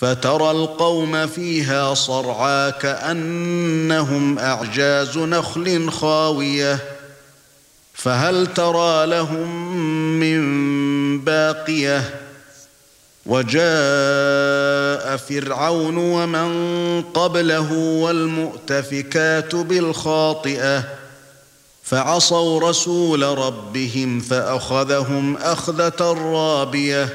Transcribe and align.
فترى 0.00 0.50
القوم 0.50 1.26
فيها 1.26 1.94
صرعا 1.94 2.70
كأنهم 2.70 4.38
أعجاز 4.38 5.18
نخل 5.18 5.90
خاوية. 5.90 6.78
فهل 7.94 8.46
ترى 8.46 9.06
لهم 9.06 9.76
من 10.20 11.20
باقية؟ 11.20 12.20
وجاء 13.26 15.16
فرعون 15.16 15.96
ومن 15.96 17.02
قبله 17.02 17.72
والمؤتفكات 17.72 19.54
بالخاطئة. 19.54 20.84
فعصوا 21.82 22.70
رسول 22.70 23.22
ربهم 23.22 24.20
فأخذهم 24.20 25.36
أخذة 25.36 26.12
رابية. 26.32 27.14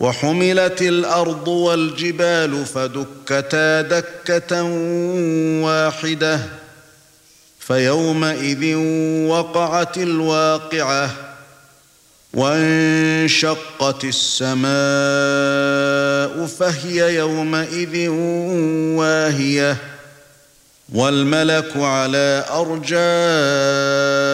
وحملت 0.00 0.82
الأرض 0.82 1.48
والجبال 1.48 2.66
فدكتا 2.66 3.80
دكة 3.82 4.62
واحدة 5.62 6.40
فيومئذ 7.58 8.74
وقعت 9.28 9.98
الواقعة 9.98 11.10
وانشقت 12.34 14.04
السماء 14.04 14.64
فهي 16.46 17.14
يومئذ 17.14 18.08
واهية 18.98 19.76
والملك 20.94 21.76
على 21.76 22.44
ارجائها 22.50 24.33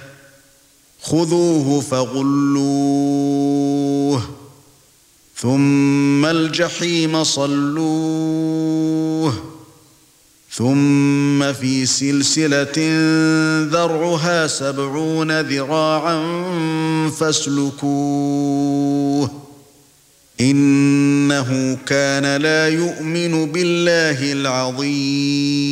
خذوه 1.01 1.81
فغلوه 1.81 3.41
ثم 5.35 6.25
الجحيم 6.25 7.23
صلوه 7.23 8.71
ثم 10.51 11.53
في 11.53 11.85
سلسلة 11.85 12.77
ذرعها 13.71 14.47
سبعون 14.47 15.41
ذراعا 15.41 16.19
فاسلكوه 17.19 18.61
إنه 20.41 21.77
كان 21.85 22.41
لا 22.41 22.67
يؤمن 22.69 23.51
بالله 23.51 24.31
العظيم 24.31 25.71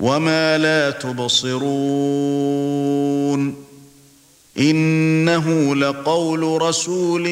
وما 0.00 0.58
لا 0.58 0.90
تبصرون 0.90 1.70
انه 4.58 5.74
لقول 5.76 6.62
رسول 6.62 7.24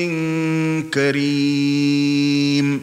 كريم 0.95 2.81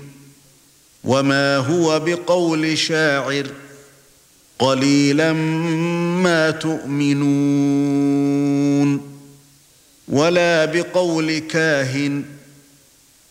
وما 1.03 1.57
هو 1.57 1.99
بقول 1.99 2.77
شاعر 2.77 3.47
قليلا 4.59 5.33
ما 6.23 6.51
تؤمنون 6.51 8.05
ولا 10.07 10.65
بقول 10.65 11.37
كاهن 11.37 12.23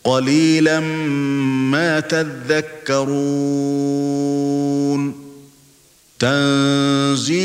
قليلا 0.05 0.81
ما 1.71 2.01
تذكرون 2.01 3.05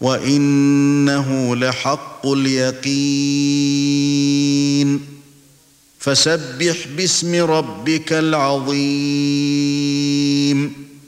وانه 0.00 1.56
لحق 1.56 2.26
اليقين 2.26 3.66
فسبح 5.98 6.76
باسم 6.96 7.34
ربك 7.34 8.12
العظيم 8.12 9.75